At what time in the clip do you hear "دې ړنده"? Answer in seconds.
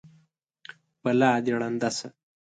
1.43-1.89